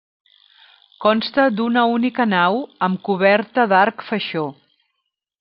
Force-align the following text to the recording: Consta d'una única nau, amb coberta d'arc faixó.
Consta 1.05 1.45
d'una 1.59 1.83
única 1.97 2.27
nau, 2.31 2.57
amb 2.89 3.03
coberta 3.11 3.67
d'arc 3.75 4.05
faixó. 4.09 4.49